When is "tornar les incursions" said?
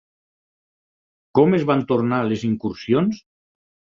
1.93-3.23